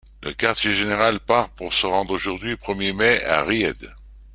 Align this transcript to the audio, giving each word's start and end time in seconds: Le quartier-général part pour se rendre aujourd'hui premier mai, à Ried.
Le 0.23 0.33
quartier-général 0.33 1.19
part 1.19 1.51
pour 1.51 1.75
se 1.75 1.85
rendre 1.85 2.15
aujourd'hui 2.15 2.55
premier 2.55 2.91
mai, 2.91 3.21
à 3.23 3.43
Ried. 3.43 3.93